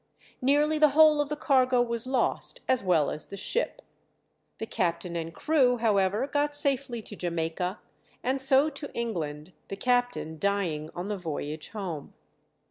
Nearly 0.41 0.79
the 0.79 0.89
whole 0.97 1.21
of 1.21 1.29
the 1.29 1.35
cargo 1.35 1.79
was 1.79 2.07
lost 2.07 2.61
as 2.67 2.81
well 2.83 3.11
as 3.11 3.27
the 3.27 3.37
ship. 3.37 3.83
The 4.57 4.65
captain 4.65 5.15
and 5.15 5.31
crew, 5.31 5.77
however, 5.77 6.25
got 6.25 6.55
safely 6.55 7.03
to 7.03 7.15
Jamaica, 7.15 7.79
and 8.23 8.41
so 8.41 8.71
to 8.71 8.91
England; 8.95 9.53
the 9.67 9.75
captain 9.77 10.39
dying 10.39 10.89
on 10.95 11.07
the 11.07 11.17
voyage 11.19 11.69
home. 11.69 12.15